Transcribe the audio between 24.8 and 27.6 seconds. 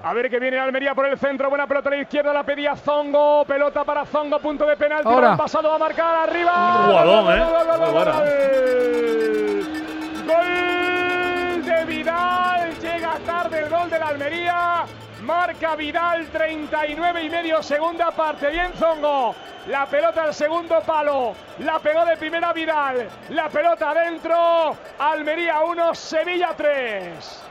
Almería 1, Sevilla 3.